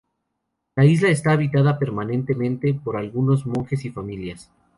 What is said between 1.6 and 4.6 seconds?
permanentemente por algunos monjes y familias.